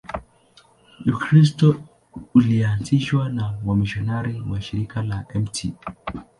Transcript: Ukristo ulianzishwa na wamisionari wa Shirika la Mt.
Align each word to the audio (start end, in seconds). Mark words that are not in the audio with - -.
Ukristo 1.15 1.75
ulianzishwa 2.33 3.29
na 3.29 3.53
wamisionari 3.65 4.41
wa 4.51 4.61
Shirika 4.61 5.01
la 5.03 5.25
Mt. 5.35 5.73